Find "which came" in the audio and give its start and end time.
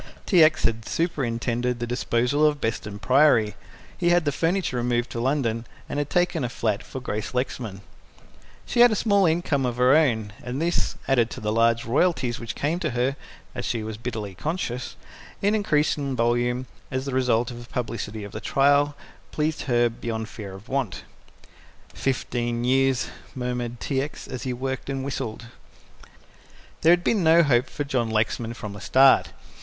12.39-12.79